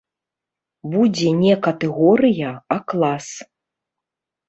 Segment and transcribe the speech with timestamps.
[0.93, 3.27] Будзе не катэгорыя, а клас.